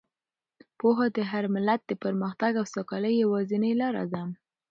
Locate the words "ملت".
1.55-1.81